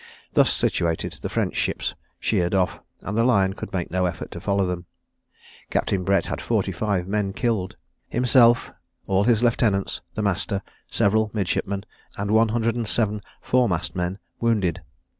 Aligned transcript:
Thus 0.33 0.51
situated, 0.51 1.19
the 1.21 1.29
French 1.29 1.55
ships 1.55 1.93
sheered 2.19 2.55
off, 2.55 2.79
and 3.01 3.15
the 3.15 3.23
Lion 3.23 3.53
could 3.53 3.71
make 3.71 3.91
no 3.91 4.07
effort 4.07 4.31
to 4.31 4.39
follow 4.39 4.65
them. 4.65 4.87
Captain 5.69 6.03
Brett 6.03 6.25
had 6.25 6.41
forty 6.41 6.71
five 6.71 7.07
men 7.07 7.33
killed: 7.33 7.75
himself, 8.09 8.71
all 9.05 9.25
his 9.25 9.43
lieutenants; 9.43 10.01
the 10.15 10.23
master, 10.23 10.63
several 10.89 11.29
midshipmen, 11.35 11.83
and 12.17 12.31
one 12.31 12.49
hundred 12.49 12.75
and 12.75 12.87
seven 12.87 13.21
foremast 13.43 13.95
men, 13.95 14.17
wounded. 14.39 14.81